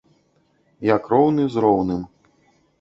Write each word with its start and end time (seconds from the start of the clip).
Як 0.95 1.03
роўны 1.13 1.43
з 1.55 1.67
роўным. 1.67 2.01